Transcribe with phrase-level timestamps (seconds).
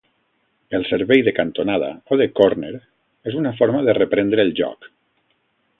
[0.77, 2.73] El servei de cantonada, o de córner,
[3.33, 4.89] és una forma de reprendre el joc.